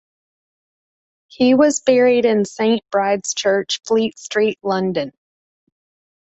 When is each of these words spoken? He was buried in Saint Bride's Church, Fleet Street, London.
He 1.27 1.53
was 1.53 1.81
buried 1.81 2.25
in 2.25 2.43
Saint 2.43 2.81
Bride's 2.89 3.35
Church, 3.35 3.81
Fleet 3.85 4.17
Street, 4.17 4.57
London. 4.63 5.11